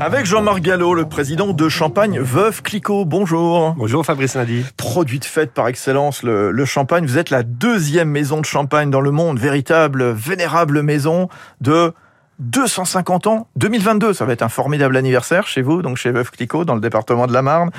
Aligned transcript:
Avec 0.00 0.26
Jean-Marc 0.26 0.60
Gallo, 0.60 0.94
le 0.94 1.08
président 1.08 1.52
de 1.52 1.68
Champagne 1.68 2.18
Veuve 2.20 2.62
Clicquot. 2.62 3.04
Bonjour. 3.04 3.74
Bonjour 3.76 4.04
Fabrice 4.04 4.36
Nadi. 4.36 4.64
Produit 4.76 5.18
de 5.18 5.24
fête 5.24 5.52
par 5.52 5.68
excellence, 5.68 6.22
le, 6.22 6.50
le, 6.50 6.64
champagne. 6.64 7.06
Vous 7.06 7.18
êtes 7.18 7.30
la 7.30 7.42
deuxième 7.42 8.10
maison 8.10 8.40
de 8.40 8.46
champagne 8.46 8.90
dans 8.90 9.00
le 9.00 9.10
monde, 9.10 9.38
véritable, 9.38 10.10
vénérable 10.10 10.82
maison 10.82 11.28
de 11.60 11.92
250 12.38 13.26
ans. 13.26 13.48
2022, 13.56 14.12
ça 14.12 14.24
va 14.24 14.32
être 14.32 14.42
un 14.42 14.48
formidable 14.48 14.96
anniversaire 14.96 15.46
chez 15.46 15.62
vous, 15.62 15.82
donc 15.82 15.96
chez 15.96 16.10
Veuve 16.10 16.30
Clicquot, 16.30 16.64
dans 16.64 16.74
le 16.74 16.80
département 16.80 17.26
de 17.26 17.32
la 17.32 17.42
Marne. 17.42 17.70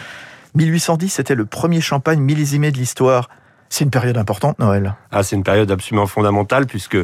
1810, 0.56 1.10
c'était 1.10 1.36
le 1.36 1.46
premier 1.46 1.82
champagne 1.82 2.20
millésimé 2.20 2.72
de 2.72 2.78
l'histoire. 2.78 3.30
C'est 3.70 3.84
une 3.84 3.92
période 3.92 4.18
importante, 4.18 4.60
Noël. 4.60 4.96
Ah, 5.12 5.24
c'est 5.24 5.36
une 5.36 5.44
période 5.44 5.70
absolument 5.72 6.08
fondamentale 6.08 6.66
puisque 6.68 6.98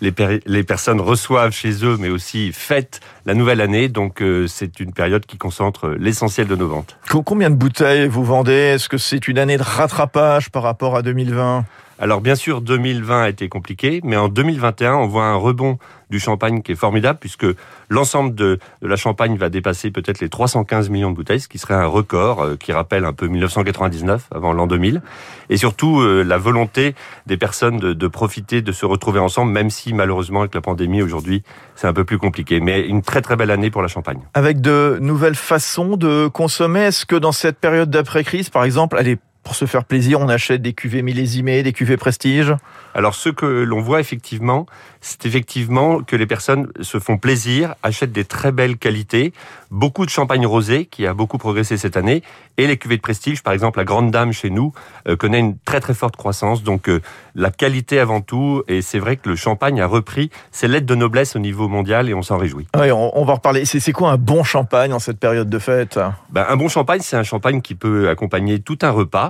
les, 0.00 0.12
les, 0.46 0.64
personnes 0.64 1.00
reçoivent 1.00 1.52
chez 1.52 1.84
eux, 1.84 1.96
mais 1.98 2.08
aussi 2.08 2.52
fêtent 2.52 3.00
la 3.26 3.34
nouvelle 3.34 3.60
année. 3.60 3.88
Donc, 3.88 4.22
euh, 4.22 4.46
c'est 4.46 4.80
une 4.80 4.92
période 4.92 5.24
qui 5.26 5.38
concentre 5.38 5.88
l'essentiel 5.98 6.46
de 6.46 6.56
nos 6.56 6.68
ventes. 6.68 6.98
Combien 7.24 7.50
de 7.50 7.54
bouteilles 7.54 8.06
vous 8.06 8.24
vendez? 8.24 8.52
Est-ce 8.52 8.88
que 8.88 8.98
c'est 8.98 9.28
une 9.28 9.38
année 9.38 9.56
de 9.56 9.62
rattrapage 9.62 10.50
par 10.50 10.62
rapport 10.62 10.96
à 10.96 11.02
2020 11.02 11.64
alors 12.00 12.22
bien 12.22 12.34
sûr, 12.34 12.62
2020 12.62 13.22
a 13.22 13.28
été 13.28 13.48
compliqué, 13.50 14.00
mais 14.02 14.16
en 14.16 14.28
2021, 14.28 14.94
on 14.94 15.06
voit 15.06 15.26
un 15.26 15.34
rebond 15.34 15.78
du 16.08 16.18
champagne 16.18 16.62
qui 16.62 16.72
est 16.72 16.76
formidable, 16.76 17.18
puisque 17.20 17.46
l'ensemble 17.90 18.34
de, 18.34 18.58
la 18.80 18.96
champagne 18.96 19.36
va 19.36 19.50
dépasser 19.50 19.90
peut-être 19.90 20.20
les 20.20 20.30
315 20.30 20.88
millions 20.88 21.10
de 21.10 21.16
bouteilles, 21.16 21.40
ce 21.40 21.48
qui 21.48 21.58
serait 21.58 21.74
un 21.74 21.86
record 21.86 22.42
euh, 22.42 22.56
qui 22.56 22.72
rappelle 22.72 23.04
un 23.04 23.12
peu 23.12 23.28
1999, 23.28 24.28
avant 24.34 24.52
l'an 24.54 24.66
2000. 24.66 25.02
Et 25.50 25.58
surtout, 25.58 26.00
euh, 26.00 26.22
la 26.22 26.38
volonté 26.38 26.94
des 27.26 27.36
personnes 27.36 27.78
de, 27.78 27.92
de, 27.92 28.08
profiter, 28.08 28.62
de 28.62 28.72
se 28.72 28.86
retrouver 28.86 29.20
ensemble, 29.20 29.52
même 29.52 29.68
si 29.68 29.92
malheureusement, 29.92 30.40
avec 30.40 30.54
la 30.54 30.62
pandémie 30.62 31.02
aujourd'hui, 31.02 31.42
c'est 31.76 31.86
un 31.86 31.92
peu 31.92 32.04
plus 32.04 32.18
compliqué. 32.18 32.60
Mais 32.60 32.80
une 32.80 33.02
très 33.02 33.20
très 33.20 33.36
belle 33.36 33.50
année 33.50 33.70
pour 33.70 33.82
la 33.82 33.88
champagne. 33.88 34.20
Avec 34.32 34.60
de 34.62 34.98
nouvelles 35.00 35.36
façons 35.36 35.96
de 35.96 36.28
consommer, 36.28 36.80
est-ce 36.80 37.04
que 37.04 37.16
dans 37.16 37.32
cette 37.32 37.58
période 37.58 37.90
d'après-crise, 37.90 38.48
par 38.48 38.64
exemple, 38.64 38.96
allez, 38.96 39.18
pour 39.42 39.54
se 39.54 39.64
faire 39.64 39.84
plaisir, 39.84 40.20
on 40.20 40.28
achète 40.28 40.62
des 40.62 40.74
cuvées 40.74 41.02
millésimées, 41.02 41.62
des 41.62 41.72
cuvées 41.72 41.96
prestige 41.96 42.54
Alors 42.94 43.14
ce 43.14 43.28
que 43.28 43.46
l'on 43.46 43.80
voit 43.80 44.00
effectivement, 44.00 44.66
c'est 45.00 45.24
effectivement 45.24 46.02
que 46.02 46.14
les 46.14 46.26
personnes 46.26 46.70
se 46.80 46.98
font 46.98 47.16
plaisir, 47.16 47.74
achètent 47.82 48.12
des 48.12 48.24
très 48.24 48.52
belles 48.52 48.76
qualités, 48.76 49.32
beaucoup 49.70 50.04
de 50.04 50.10
champagne 50.10 50.46
rosé 50.46 50.84
qui 50.84 51.06
a 51.06 51.14
beaucoup 51.14 51.38
progressé 51.38 51.76
cette 51.78 51.96
année, 51.96 52.22
et 52.58 52.66
les 52.66 52.76
cuvées 52.76 52.96
de 52.96 53.02
prestige, 53.02 53.42
par 53.42 53.54
exemple 53.54 53.78
la 53.78 53.84
Grande 53.84 54.10
Dame 54.10 54.32
chez 54.32 54.50
nous, 54.50 54.72
euh, 55.08 55.16
connaît 55.16 55.40
une 55.40 55.56
très 55.58 55.80
très 55.80 55.94
forte 55.94 56.16
croissance. 56.16 56.62
Donc 56.62 56.88
euh, 56.88 57.00
la 57.34 57.50
qualité 57.50 57.98
avant 57.98 58.20
tout, 58.20 58.62
et 58.68 58.82
c'est 58.82 58.98
vrai 58.98 59.16
que 59.16 59.28
le 59.28 59.36
champagne 59.36 59.80
a 59.80 59.86
repris 59.86 60.30
ses 60.50 60.68
lettres 60.68 60.86
de 60.86 60.94
noblesse 60.94 61.36
au 61.36 61.38
niveau 61.38 61.68
mondial 61.68 62.08
et 62.08 62.14
on 62.14 62.22
s'en 62.22 62.36
réjouit. 62.36 62.66
Oui, 62.76 62.90
on, 62.92 63.24
va 63.24 63.34
reparler. 63.34 63.64
C'est 63.64 63.92
quoi 63.92 64.10
un 64.10 64.16
bon 64.16 64.44
champagne 64.44 64.92
en 64.92 64.98
cette 64.98 65.18
période 65.18 65.48
de 65.48 65.58
fête? 65.58 65.98
Ben, 66.30 66.44
Un 66.48 66.56
bon 66.56 66.68
champagne, 66.68 67.00
c'est 67.02 67.16
un 67.16 67.22
champagne 67.22 67.62
qui 67.62 67.74
peut 67.74 68.08
accompagner 68.08 68.60
tout 68.60 68.78
un 68.82 68.90
repas. 68.90 69.29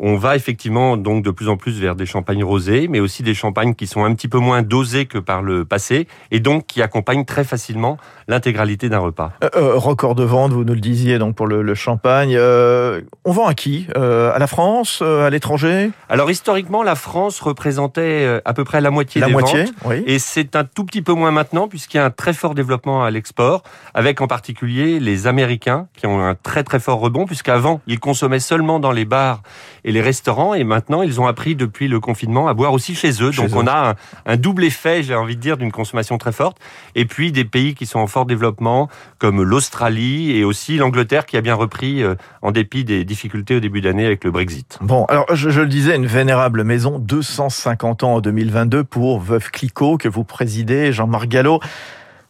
On 0.00 0.16
va 0.16 0.36
effectivement 0.36 0.96
donc 0.96 1.24
de 1.24 1.32
plus 1.32 1.48
en 1.48 1.56
plus 1.56 1.80
vers 1.80 1.96
des 1.96 2.06
champagnes 2.06 2.44
rosés, 2.44 2.86
mais 2.88 3.00
aussi 3.00 3.24
des 3.24 3.34
champagnes 3.34 3.74
qui 3.74 3.88
sont 3.88 4.04
un 4.04 4.14
petit 4.14 4.28
peu 4.28 4.38
moins 4.38 4.62
dosés 4.62 5.06
que 5.06 5.18
par 5.18 5.42
le 5.42 5.64
passé, 5.64 6.06
et 6.30 6.38
donc 6.38 6.66
qui 6.66 6.82
accompagnent 6.82 7.24
très 7.24 7.42
facilement 7.42 7.96
l'intégralité 8.28 8.88
d'un 8.88 9.00
repas. 9.00 9.32
Euh, 9.42 9.48
euh, 9.56 9.74
record 9.74 10.14
de 10.14 10.22
vente, 10.22 10.52
vous 10.52 10.62
nous 10.62 10.74
le 10.74 10.80
disiez 10.80 11.18
donc 11.18 11.34
pour 11.34 11.48
le, 11.48 11.62
le 11.62 11.74
champagne. 11.74 12.36
Euh, 12.36 13.00
on 13.24 13.32
vend 13.32 13.48
à 13.48 13.54
qui? 13.54 13.88
À 13.96 14.38
la 14.38 14.46
France 14.46 15.02
À 15.02 15.30
l'étranger? 15.30 15.90
Alors 16.08 16.30
historiquement, 16.30 16.84
la 16.84 16.94
France 16.94 17.40
représentait 17.40 18.40
à 18.44 18.54
peu 18.54 18.62
près 18.62 18.80
la 18.80 18.90
moitié 18.90 19.20
la 19.20 19.26
des 19.26 19.32
moitié, 19.32 19.64
ventes, 19.64 19.74
oui. 19.86 20.04
et 20.06 20.20
c'est 20.20 20.54
un 20.54 20.62
tout 20.62 20.84
petit 20.84 21.02
peu 21.02 21.12
moins 21.12 21.32
maintenant 21.32 21.66
puisqu'il 21.66 21.96
y 21.96 22.00
a 22.00 22.04
un 22.04 22.10
très 22.10 22.32
fort 22.32 22.54
développement 22.54 23.02
à 23.02 23.10
l'export, 23.10 23.64
avec 23.94 24.20
en 24.20 24.28
particulier 24.28 25.00
les 25.00 25.26
Américains 25.26 25.88
qui 25.96 26.06
ont 26.06 26.20
un 26.20 26.36
très 26.36 26.62
très 26.62 26.78
fort 26.78 27.00
rebond, 27.00 27.26
puisqu'avant 27.26 27.80
ils 27.88 27.98
consommaient 27.98 28.38
seulement 28.38 28.78
dans 28.78 28.92
les 28.92 29.04
bars 29.04 29.42
et 29.88 29.92
les 29.92 30.02
restaurants. 30.02 30.54
Et 30.54 30.64
maintenant, 30.64 31.02
ils 31.02 31.20
ont 31.20 31.26
appris 31.26 31.56
depuis 31.56 31.88
le 31.88 31.98
confinement 31.98 32.46
à 32.46 32.54
boire 32.54 32.72
aussi 32.72 32.94
chez 32.94 33.10
eux. 33.22 33.32
Chez 33.32 33.42
Donc 33.42 33.50
eux. 33.52 33.56
on 33.56 33.66
a 33.66 33.90
un, 33.90 33.94
un 34.32 34.36
double 34.36 34.64
effet, 34.64 35.02
j'ai 35.02 35.14
envie 35.14 35.34
de 35.34 35.40
dire, 35.40 35.56
d'une 35.56 35.72
consommation 35.72 36.18
très 36.18 36.32
forte. 36.32 36.58
Et 36.94 37.06
puis 37.06 37.32
des 37.32 37.46
pays 37.46 37.74
qui 37.74 37.86
sont 37.86 37.98
en 37.98 38.06
fort 38.06 38.26
développement, 38.26 38.88
comme 39.18 39.42
l'Australie 39.42 40.36
et 40.36 40.44
aussi 40.44 40.76
l'Angleterre, 40.76 41.24
qui 41.24 41.38
a 41.38 41.40
bien 41.40 41.54
repris 41.54 42.02
euh, 42.02 42.14
en 42.42 42.52
dépit 42.52 42.84
des 42.84 43.04
difficultés 43.04 43.56
au 43.56 43.60
début 43.60 43.80
d'année 43.80 44.04
avec 44.04 44.24
le 44.24 44.30
Brexit. 44.30 44.78
Bon, 44.82 45.06
alors 45.06 45.24
je, 45.34 45.48
je, 45.48 45.60
le 45.62 45.68
disais, 45.68 45.96
une 45.96 46.06
vénérable 46.06 46.64
maison, 46.64 46.98
250 46.98 48.04
ans 48.04 48.14
en 48.16 48.20
2022 48.20 48.84
pour 48.84 49.20
Veuve 49.20 49.50
Clicquot 49.50 49.96
que 49.96 50.08
vous 50.08 50.24
présidez, 50.24 50.92
Jean-Marc 50.92 51.28
Gallo. 51.28 51.60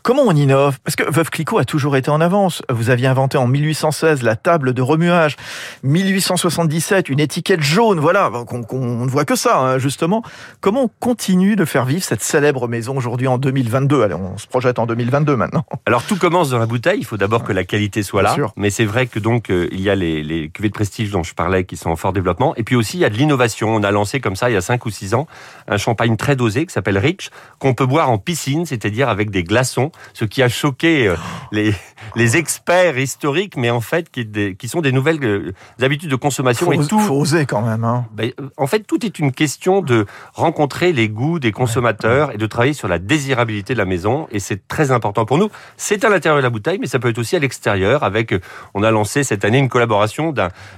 Comment 0.08 0.22
on 0.26 0.34
innove? 0.34 0.78
Parce 0.84 0.96
que 0.96 1.02
Veuve 1.12 1.28
Clicquot 1.28 1.58
a 1.58 1.66
toujours 1.66 1.94
été 1.94 2.10
en 2.10 2.22
avance. 2.22 2.62
Vous 2.70 2.88
aviez 2.88 3.08
inventé 3.08 3.36
en 3.36 3.46
1816 3.46 4.22
la 4.22 4.36
table 4.36 4.72
de 4.72 4.80
remuage, 4.80 5.36
1877 5.82 7.10
une 7.10 7.20
étiquette 7.20 7.60
jaune, 7.60 8.00
voilà, 8.00 8.30
qu'on 8.46 8.62
qu 8.62 8.76
ne 8.76 9.06
voit 9.06 9.26
que 9.26 9.36
ça, 9.36 9.58
hein, 9.58 9.76
justement. 9.76 10.22
Comment 10.62 10.84
on 10.84 10.90
continue 10.98 11.56
de 11.56 11.66
faire 11.66 11.84
vivre 11.84 12.02
cette 12.02 12.22
célèbre 12.22 12.68
maison 12.68 12.96
aujourd'hui 12.96 13.28
en 13.28 13.36
2022 13.36 14.00
Allez, 14.02 14.14
on 14.14 14.38
se 14.38 14.46
projette 14.46 14.78
en 14.78 14.86
2022 14.86 15.36
maintenant. 15.36 15.66
Alors 15.84 16.02
tout 16.02 16.16
commence 16.16 16.48
dans 16.48 16.58
la 16.58 16.64
bouteille, 16.64 17.00
il 17.00 17.04
faut 17.04 17.18
d'abord 17.18 17.44
que 17.44 17.52
la 17.52 17.64
qualité 17.64 18.02
soit 18.02 18.22
là, 18.22 18.32
sûr. 18.32 18.54
mais 18.56 18.70
c'est 18.70 18.86
vrai 18.86 19.08
que 19.08 19.18
donc 19.18 19.50
euh, 19.50 19.68
il 19.72 19.82
y 19.82 19.90
a 19.90 19.94
les, 19.94 20.24
les 20.24 20.48
cuvées 20.48 20.68
de 20.68 20.74
prestige 20.74 21.10
dont 21.10 21.22
je 21.22 21.34
parlais 21.34 21.64
qui 21.64 21.76
sont 21.76 21.90
en 21.90 21.96
fort 21.96 22.14
développement, 22.14 22.56
et 22.56 22.62
puis 22.62 22.76
aussi 22.76 22.96
il 22.96 23.00
y 23.00 23.04
a 23.04 23.10
de 23.10 23.16
l'innovation. 23.16 23.74
On 23.74 23.82
a 23.82 23.90
lancé 23.90 24.20
comme 24.20 24.36
ça 24.36 24.48
il 24.48 24.54
y 24.54 24.56
a 24.56 24.62
5 24.62 24.86
ou 24.86 24.90
6 24.90 25.12
ans 25.12 25.26
un 25.66 25.76
champagne 25.76 26.16
très 26.16 26.34
dosé 26.34 26.64
qui 26.64 26.72
s'appelle 26.72 26.96
Rich, 26.96 27.28
qu'on 27.58 27.74
peut 27.74 27.84
boire 27.84 28.10
en 28.10 28.16
piscine, 28.16 28.64
c'est-à-dire 28.64 29.10
avec 29.10 29.28
des 29.28 29.44
glaçons, 29.44 29.92
ce 30.12 30.24
qui 30.24 30.42
a 30.42 30.48
choqué 30.48 31.08
euh, 31.08 31.16
les, 31.52 31.74
les 32.16 32.36
experts 32.36 32.98
historiques, 32.98 33.56
mais 33.56 33.70
en 33.70 33.80
fait 33.80 34.10
qui, 34.10 34.24
des, 34.24 34.54
qui 34.54 34.68
sont 34.68 34.80
des 34.80 34.92
nouvelles 34.92 35.22
euh, 35.22 35.52
habitudes 35.80 36.10
de 36.10 36.16
consommation. 36.16 36.66
Faut, 36.66 36.72
et 36.72 36.86
tout, 36.86 36.98
faut 36.98 37.14
oser 37.14 37.46
quand 37.46 37.62
même. 37.62 37.84
Hein. 37.84 38.06
ben, 38.12 38.32
en 38.56 38.66
fait, 38.66 38.80
tout 38.80 39.04
est 39.04 39.18
une 39.18 39.32
question 39.32 39.80
de 39.80 40.06
rencontrer 40.34 40.92
les 40.92 41.08
goûts 41.08 41.38
des 41.38 41.52
consommateurs 41.52 42.32
et 42.34 42.38
de 42.38 42.46
travailler 42.46 42.72
sur 42.72 42.88
la 42.88 42.98
désirabilité 42.98 43.74
de 43.74 43.78
la 43.78 43.84
maison. 43.84 44.26
Et 44.30 44.40
c'est 44.40 44.66
très 44.68 44.90
important 44.90 45.24
pour 45.24 45.38
nous. 45.38 45.50
C'est 45.76 46.04
à 46.04 46.08
l'intérieur 46.08 46.38
de 46.38 46.42
la 46.42 46.50
bouteille, 46.50 46.78
mais 46.80 46.86
ça 46.86 46.98
peut 46.98 47.08
être 47.08 47.18
aussi 47.18 47.36
à 47.36 47.38
l'extérieur. 47.38 48.02
Avec, 48.02 48.32
euh, 48.32 48.40
on 48.74 48.82
a 48.82 48.90
lancé 48.90 49.24
cette 49.24 49.44
année 49.44 49.58
une 49.58 49.68
collaboration 49.68 50.34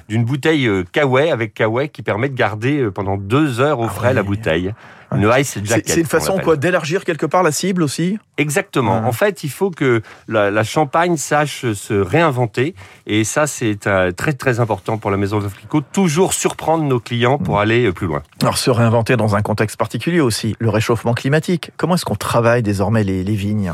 d'une 0.08 0.24
bouteille 0.24 0.68
Kawaii 0.92 1.30
avec 1.30 1.54
Kawaii 1.54 1.88
qui 1.88 2.02
permet 2.02 2.28
de 2.28 2.34
garder 2.34 2.88
pendant 2.94 3.16
deux 3.16 3.60
heures 3.60 3.80
au 3.80 3.88
frais 3.88 4.08
oui. 4.08 4.14
la 4.14 4.22
bouteille. 4.22 4.72
Une 5.14 5.30
ice 5.38 5.58
jacket. 5.64 5.88
C'est 5.88 6.00
une 6.00 6.06
façon 6.06 6.38
quoi 6.38 6.56
d'élargir 6.56 7.04
quelque 7.04 7.26
part 7.26 7.42
la 7.42 7.52
cible 7.52 7.82
aussi? 7.82 8.18
Exactement. 8.38 8.98
En 8.98 9.12
fait, 9.12 9.44
il 9.44 9.50
faut 9.50 9.70
que 9.70 10.02
la, 10.28 10.50
la, 10.50 10.64
champagne 10.64 11.16
sache 11.16 11.72
se 11.72 11.94
réinventer, 11.94 12.74
et 13.06 13.24
ça, 13.24 13.46
c'est 13.46 13.86
euh, 13.86 14.12
très 14.12 14.32
très 14.32 14.60
important 14.60 14.98
pour 14.98 15.10
la 15.10 15.16
maison 15.16 15.40
de 15.40 15.48
Flicot. 15.48 15.80
Toujours 15.80 16.32
surprendre 16.32 16.84
nos 16.84 17.00
clients 17.00 17.38
pour 17.38 17.60
aller 17.60 17.86
euh, 17.86 17.92
plus 17.92 18.06
loin. 18.06 18.22
Alors 18.40 18.58
se 18.58 18.70
réinventer 18.70 19.16
dans 19.16 19.34
un 19.34 19.42
contexte 19.42 19.76
particulier 19.76 20.20
aussi, 20.20 20.54
le 20.58 20.70
réchauffement 20.70 21.14
climatique. 21.14 21.72
Comment 21.76 21.96
est-ce 21.96 22.04
qu'on 22.04 22.14
travaille 22.14 22.62
désormais 22.62 23.04
les, 23.04 23.24
les 23.24 23.34
vignes? 23.34 23.72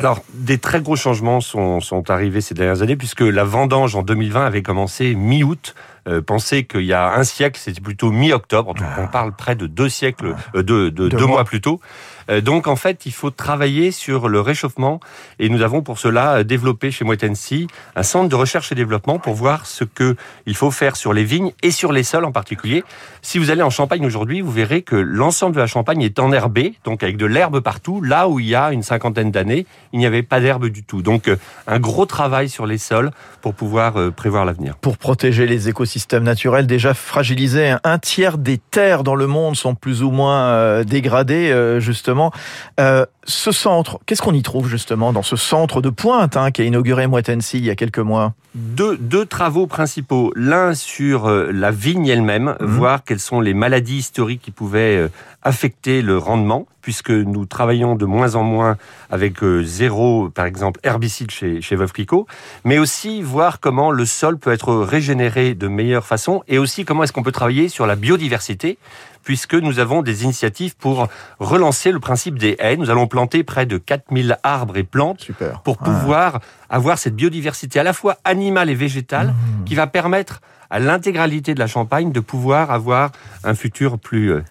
Alors, 0.00 0.22
des 0.32 0.56
très 0.56 0.80
gros 0.80 0.96
changements 0.96 1.42
sont, 1.42 1.80
sont, 1.80 2.10
arrivés 2.10 2.40
ces 2.40 2.54
dernières 2.54 2.80
années, 2.80 2.96
puisque 2.96 3.20
la 3.20 3.44
vendange 3.44 3.94
en 3.94 4.02
2020 4.02 4.46
avait 4.46 4.62
commencé 4.62 5.14
mi-août. 5.14 5.74
Euh, 6.10 6.20
pensez 6.20 6.64
qu'il 6.64 6.84
y 6.84 6.92
a 6.92 7.14
un 7.14 7.24
siècle, 7.24 7.60
c'était 7.62 7.80
plutôt 7.80 8.10
mi-octobre. 8.10 8.74
Donc, 8.74 8.86
on 8.98 9.06
parle 9.06 9.32
près 9.32 9.54
de 9.54 9.66
deux 9.66 9.88
siècles, 9.88 10.34
euh, 10.54 10.62
de, 10.62 10.62
de, 10.62 10.90
deux, 10.90 11.08
deux 11.08 11.18
mois. 11.18 11.28
mois 11.28 11.44
plus 11.44 11.60
tôt. 11.60 11.80
Euh, 12.28 12.40
donc, 12.40 12.66
en 12.66 12.76
fait, 12.76 13.06
il 13.06 13.12
faut 13.12 13.30
travailler 13.30 13.92
sur 13.92 14.28
le 14.28 14.40
réchauffement. 14.40 15.00
Et 15.38 15.48
nous 15.48 15.62
avons 15.62 15.82
pour 15.82 15.98
cela 15.98 16.44
développé 16.44 16.90
chez 16.90 17.04
Moitensi 17.04 17.68
un 17.96 18.02
centre 18.02 18.28
de 18.28 18.34
recherche 18.34 18.72
et 18.72 18.74
développement 18.74 19.18
pour 19.18 19.34
voir 19.34 19.66
ce 19.66 19.84
que 19.84 20.16
il 20.46 20.56
faut 20.56 20.70
faire 20.70 20.96
sur 20.96 21.12
les 21.12 21.24
vignes 21.24 21.52
et 21.62 21.70
sur 21.70 21.92
les 21.92 22.02
sols 22.02 22.24
en 22.24 22.32
particulier. 22.32 22.84
Si 23.22 23.38
vous 23.38 23.50
allez 23.50 23.62
en 23.62 23.70
Champagne 23.70 24.04
aujourd'hui, 24.04 24.40
vous 24.40 24.50
verrez 24.50 24.82
que 24.82 24.96
l'ensemble 24.96 25.54
de 25.54 25.60
la 25.60 25.66
Champagne 25.66 26.02
est 26.02 26.18
enherbé, 26.18 26.74
donc 26.84 27.02
avec 27.02 27.16
de 27.16 27.26
l'herbe 27.26 27.60
partout, 27.60 28.00
là 28.02 28.28
où 28.28 28.40
il 28.40 28.46
y 28.46 28.54
a 28.54 28.72
une 28.72 28.82
cinquantaine 28.82 29.30
d'années, 29.30 29.66
il 29.92 29.98
n'y 29.98 30.06
avait 30.06 30.22
pas 30.22 30.40
d'herbe 30.40 30.66
du 30.66 30.82
tout. 30.82 31.02
Donc, 31.02 31.30
un 31.66 31.78
gros 31.78 32.06
travail 32.06 32.48
sur 32.48 32.66
les 32.66 32.78
sols 32.78 33.10
pour 33.40 33.54
pouvoir 33.54 33.96
euh, 33.96 34.10
prévoir 34.10 34.44
l'avenir. 34.44 34.76
Pour 34.76 34.98
protéger 34.98 35.46
les 35.46 35.68
écosystèmes 35.68 35.99
naturels 36.12 36.66
déjà 36.66 36.94
fragilisés, 36.94 37.74
un 37.84 37.98
tiers 37.98 38.38
des 38.38 38.58
terres 38.58 39.04
dans 39.04 39.14
le 39.14 39.26
monde 39.26 39.56
sont 39.56 39.74
plus 39.74 40.02
ou 40.02 40.10
moins 40.10 40.48
euh, 40.48 40.84
dégradées, 40.84 41.50
euh, 41.50 41.80
justement. 41.80 42.32
Euh, 42.78 43.06
ce 43.24 43.52
centre, 43.52 43.98
qu'est-ce 44.06 44.22
qu'on 44.22 44.34
y 44.34 44.42
trouve 44.42 44.68
justement 44.68 45.12
dans 45.12 45.22
ce 45.22 45.36
centre 45.36 45.80
de 45.80 45.90
pointe 45.90 46.36
hein, 46.36 46.50
qui 46.50 46.62
a 46.62 46.64
inauguré 46.64 47.06
Moitensi 47.06 47.58
il 47.58 47.64
y 47.64 47.70
a 47.70 47.76
quelques 47.76 47.98
mois? 47.98 48.34
Deux, 48.54 48.96
deux 48.96 49.26
travaux 49.26 49.66
principaux. 49.66 50.32
L'un 50.34 50.74
sur 50.74 51.28
la 51.28 51.70
vigne 51.70 52.08
elle-même, 52.08 52.56
mmh. 52.58 52.64
voir 52.64 53.04
quelles 53.04 53.20
sont 53.20 53.40
les 53.40 53.54
maladies 53.54 53.98
historiques 53.98 54.42
qui 54.42 54.50
pouvaient 54.50 55.08
affecter 55.42 56.02
le 56.02 56.18
rendement 56.18 56.66
puisque 56.82 57.10
nous 57.10 57.46
travaillons 57.46 57.94
de 57.94 58.04
moins 58.04 58.34
en 58.34 58.42
moins 58.42 58.76
avec 59.10 59.42
euh, 59.42 59.62
zéro, 59.62 60.28
par 60.30 60.46
exemple, 60.46 60.80
herbicide 60.82 61.30
chez, 61.30 61.60
chez 61.60 61.76
Veuve 61.76 61.92
Clicquot, 61.92 62.26
mais 62.64 62.78
aussi 62.78 63.22
voir 63.22 63.60
comment 63.60 63.90
le 63.90 64.04
sol 64.04 64.38
peut 64.38 64.52
être 64.52 64.74
régénéré 64.74 65.54
de 65.54 65.68
meilleure 65.68 66.06
façon 66.06 66.42
et 66.48 66.58
aussi 66.58 66.84
comment 66.84 67.04
est-ce 67.04 67.12
qu'on 67.12 67.22
peut 67.22 67.32
travailler 67.32 67.68
sur 67.68 67.86
la 67.86 67.96
biodiversité, 67.96 68.78
puisque 69.22 69.54
nous 69.54 69.78
avons 69.78 70.02
des 70.02 70.24
initiatives 70.24 70.76
pour 70.76 71.08
relancer 71.38 71.92
le 71.92 72.00
principe 72.00 72.38
des 72.38 72.56
haies. 72.58 72.76
Nous 72.76 72.90
allons 72.90 73.06
planter 73.06 73.44
près 73.44 73.66
de 73.66 73.76
4000 73.76 74.38
arbres 74.42 74.76
et 74.76 74.82
plantes 74.82 75.20
Super. 75.20 75.60
pour 75.60 75.76
pouvoir 75.76 76.40
avoir 76.70 76.98
cette 76.98 77.16
biodiversité 77.16 77.78
à 77.78 77.82
la 77.82 77.92
fois 77.92 78.16
animale 78.24 78.70
et 78.70 78.74
végétale 78.74 79.30
Mmh. 79.30 79.64
qui 79.64 79.74
va 79.74 79.86
permettre 79.86 80.40
à 80.70 80.78
l'intégralité 80.78 81.54
de 81.54 81.58
la 81.58 81.66
Champagne 81.66 82.12
de 82.12 82.20
pouvoir 82.20 82.70
avoir 82.70 83.10
un 83.44 83.54
futur 83.54 83.98
plus, 83.98 84.32
euh, 84.32 84.44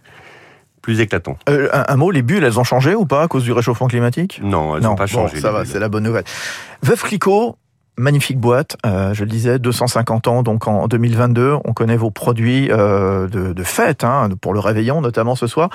plus 0.81 0.99
éclatant. 1.01 1.37
Euh, 1.49 1.69
un, 1.73 1.85
un 1.87 1.95
mot, 1.95 2.11
les 2.11 2.21
bulles, 2.21 2.43
elles 2.43 2.59
ont 2.59 2.63
changé 2.63 2.95
ou 2.95 3.05
pas 3.05 3.23
à 3.23 3.27
cause 3.27 3.43
du 3.43 3.51
réchauffement 3.51 3.87
climatique? 3.87 4.39
Non, 4.43 4.75
elles 4.75 4.83
Non, 4.83 4.89
n'ont 4.91 4.95
pas 4.95 5.05
bon, 5.05 5.27
changé. 5.27 5.39
ça 5.39 5.51
va, 5.51 5.65
c'est 5.65 5.79
la 5.79 5.89
bonne 5.89 6.03
nouvelle. 6.03 6.23
Veuve 6.83 7.01
Clicquot, 7.01 7.57
magnifique 7.97 8.39
boîte, 8.39 8.77
euh, 8.85 9.13
je 9.13 9.23
le 9.25 9.29
disais, 9.29 9.59
250 9.59 10.27
ans, 10.27 10.41
donc 10.43 10.67
en 10.67 10.87
2022, 10.87 11.55
on 11.65 11.73
connaît 11.73 11.97
vos 11.97 12.11
produits 12.11 12.69
euh, 12.71 13.27
de, 13.27 13.51
de 13.51 13.63
fête, 13.63 14.03
hein, 14.05 14.29
pour 14.39 14.53
le 14.53 14.59
réveillon 14.61 15.01
notamment 15.01 15.35
ce 15.35 15.47
soir. 15.47 15.69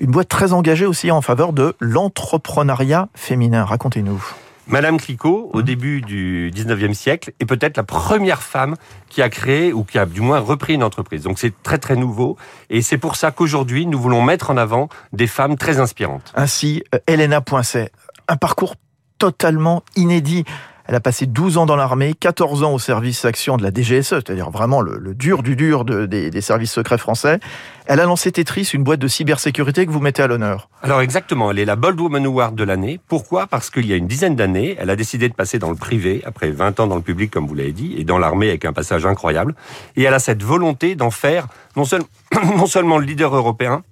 Une 0.00 0.10
boîte 0.10 0.28
très 0.28 0.52
engagée 0.52 0.84
aussi 0.86 1.10
en 1.10 1.22
faveur 1.22 1.52
de 1.54 1.74
l'entrepreneuriat 1.80 3.08
féminin. 3.14 3.64
Racontez-nous. 3.64 4.22
Madame 4.66 4.98
Clicquot, 4.98 5.50
Mmh. 5.52 5.56
au 5.56 5.62
début 5.62 6.00
du 6.00 6.50
19e 6.54 6.94
siècle, 6.94 7.32
est 7.40 7.46
peut-être 7.46 7.76
la 7.76 7.82
première 7.82 8.42
femme 8.42 8.76
qui 9.08 9.22
a 9.22 9.28
créé 9.28 9.72
ou 9.72 9.84
qui 9.84 9.98
a 9.98 10.06
du 10.06 10.20
moins 10.20 10.38
repris 10.38 10.74
une 10.74 10.82
entreprise. 10.82 11.22
Donc 11.22 11.38
c'est 11.38 11.52
très 11.62 11.78
très 11.78 11.96
nouveau 11.96 12.36
et 12.70 12.82
c'est 12.82 12.98
pour 12.98 13.16
ça 13.16 13.30
qu'aujourd'hui 13.30 13.86
nous 13.86 14.00
voulons 14.00 14.22
mettre 14.22 14.50
en 14.50 14.56
avant 14.56 14.88
des 15.12 15.26
femmes 15.26 15.56
très 15.56 15.80
inspirantes. 15.80 16.32
Ainsi, 16.34 16.82
euh, 16.94 16.98
Elena 17.06 17.40
Poincet, 17.40 17.90
un 18.28 18.36
parcours 18.36 18.76
totalement 19.18 19.82
inédit. 19.96 20.44
Elle 20.86 20.94
a 20.94 21.00
passé 21.00 21.26
12 21.26 21.58
ans 21.58 21.66
dans 21.66 21.76
l'armée, 21.76 22.14
14 22.14 22.64
ans 22.64 22.72
au 22.72 22.78
service 22.78 23.24
action 23.24 23.56
de 23.56 23.62
la 23.62 23.70
DGSE, 23.70 24.08
c'est-à-dire 24.08 24.50
vraiment 24.50 24.80
le, 24.80 25.14
dur 25.14 25.42
du 25.42 25.56
dur 25.56 25.84
de- 25.84 26.06
des, 26.06 26.40
services 26.40 26.72
secrets 26.72 26.98
français. 26.98 27.38
Elle 27.86 28.00
a 28.00 28.04
lancé 28.04 28.32
Tetris, 28.32 28.70
une 28.74 28.82
boîte 28.82 29.00
de 29.00 29.08
cybersécurité 29.08 29.86
que 29.86 29.90
vous 29.90 30.00
mettez 30.00 30.22
à 30.22 30.26
l'honneur. 30.26 30.68
Alors 30.82 31.00
exactement, 31.00 31.50
elle 31.50 31.58
est 31.58 31.64
la 31.64 31.76
Bold 31.76 32.00
Woman 32.00 32.26
Award 32.26 32.54
de 32.54 32.64
l'année. 32.64 32.98
Pourquoi? 33.08 33.46
Parce 33.46 33.70
qu'il 33.70 33.86
y 33.86 33.92
a 33.92 33.96
une 33.96 34.06
dizaine 34.08 34.34
d'années, 34.34 34.76
elle 34.78 34.90
a 34.90 34.96
décidé 34.96 35.28
de 35.28 35.34
passer 35.34 35.58
dans 35.58 35.70
le 35.70 35.76
privé, 35.76 36.22
après 36.24 36.50
20 36.50 36.80
ans 36.80 36.86
dans 36.86 36.96
le 36.96 37.02
public, 37.02 37.30
comme 37.30 37.46
vous 37.46 37.54
l'avez 37.54 37.72
dit, 37.72 37.94
et 37.96 38.04
dans 38.04 38.18
l'armée 38.18 38.48
avec 38.48 38.64
un 38.64 38.72
passage 38.72 39.06
incroyable. 39.06 39.54
Et 39.96 40.02
elle 40.02 40.14
a 40.14 40.18
cette 40.18 40.42
volonté 40.42 40.94
d'en 40.94 41.10
faire 41.10 41.46
non, 41.76 41.84
non 42.56 42.66
seulement 42.66 42.98
le 42.98 43.06
leader 43.06 43.34
européen, 43.34 43.82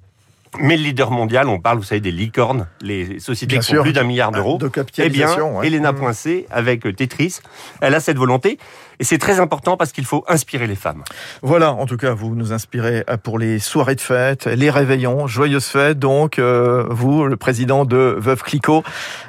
mais 0.58 0.76
le 0.76 0.82
leader 0.82 1.11
mondial. 1.11 1.49
On 1.49 1.61
parle, 1.61 1.79
vous 1.79 1.85
savez, 1.85 2.00
des 2.00 2.11
licornes, 2.11 2.67
les 2.81 3.20
sociétés 3.20 3.55
Bien 3.55 3.61
qui 3.61 3.67
sûr. 3.67 3.81
ont 3.81 3.85
plus 3.85 3.93
d'un 3.93 4.02
milliard 4.05 4.32
d'euros. 4.32 4.58
De 4.58 4.67
Eh 4.67 4.69
bien, 4.69 4.70
capitalisation. 4.85 5.58
ouais. 5.58 5.67
Elena 5.69 5.93
Mmh. 5.93 5.97
Poincé, 5.97 6.47
avec 6.50 6.87
euh, 6.87 6.93
Tetris, 6.93 7.38
elle 7.81 7.94
a 7.94 8.00
cette 8.00 8.17
volonté. 8.19 8.58
Et 8.99 9.05
c'est 9.05 9.17
très 9.19 9.41
important 9.41 9.76
parce 9.79 9.93
qu'il 9.93 10.05
faut 10.05 10.25
inspirer 10.29 10.67
les 10.67 10.75
femmes. 10.75 11.02
Voilà, 11.43 11.73
en 11.73 11.87
tout 11.87 11.97
cas, 11.97 12.12
vous 12.12 12.35
nous 12.35 12.52
inspirez 12.52 13.02
euh, 13.08 13.17
pour 13.17 13.38
les 13.38 13.58
soirées 13.58 13.94
de 13.94 14.00
fête, 14.00 14.47
les 14.47 14.69
réveillons, 14.70 15.26
joyeuses 15.26 15.67
fêtes. 15.67 15.99
Donc, 15.99 16.38
euh, 16.38 16.85
vous, 16.91 17.25
le 17.25 17.37
président 17.37 17.85
de 17.85 18.17
Veuve 18.19 18.43
Clicquot, 18.43 18.82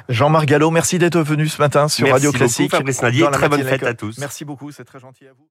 Jean-Marc 0.08 0.46
Gallo, 0.46 0.70
merci 0.70 0.98
d'être 0.98 1.20
venu 1.20 1.48
ce 1.48 1.60
matin 1.62 1.88
sur 1.88 2.04
Merci 2.04 2.12
Radio 2.12 2.30
beaucoup, 2.30 2.38
Classique. 2.38 2.70
Fabrice 2.70 3.00
Nadier. 3.00 3.26
Très 3.32 3.48
bonne 3.48 3.62
fête 3.64 3.82
à 3.84 3.94
tous. 3.94 4.18
Merci 4.18 4.44
beaucoup, 4.44 4.70
c'est 4.72 4.84
très 4.84 4.98
gentil 5.00 5.24
à 5.26 5.30
vous. 5.38 5.46